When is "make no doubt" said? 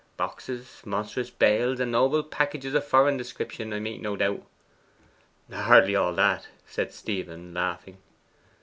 3.79-4.41